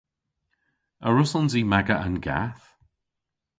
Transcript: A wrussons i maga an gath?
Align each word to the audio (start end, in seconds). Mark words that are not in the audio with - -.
A 1.05 1.07
wrussons 1.11 1.53
i 1.61 1.63
maga 1.71 1.95
an 2.07 2.15
gath? 2.25 2.65